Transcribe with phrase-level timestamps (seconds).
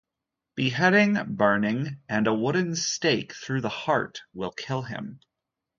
[0.55, 5.19] Beheading, burning, and a wooden stake through the heart will kill him.